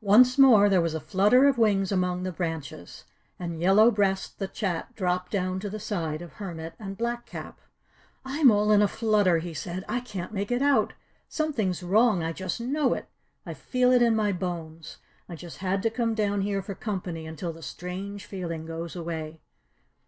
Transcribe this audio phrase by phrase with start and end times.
[0.00, 3.04] Once more there was a flutter of wings among the branches,
[3.38, 7.60] and Yellow Breast the Chat dropped down to the side of Hermit and Black Cap.
[8.24, 9.84] "I'm all in a flutter," he said.
[9.88, 10.94] "I can't make it out.
[11.28, 12.20] Something's wrong.
[12.20, 13.08] I just know it.
[13.46, 14.96] I feel it in my bones.
[15.28, 19.40] I just had to come down here for company until the strange feeling goes away."